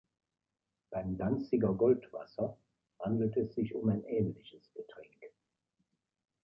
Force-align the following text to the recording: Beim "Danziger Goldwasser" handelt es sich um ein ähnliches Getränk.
Beim 0.89 1.15
"Danziger 1.15 1.75
Goldwasser" 1.75 2.57
handelt 2.97 3.37
es 3.37 3.53
sich 3.53 3.75
um 3.75 3.87
ein 3.89 4.03
ähnliches 4.03 4.71
Getränk. 4.73 5.29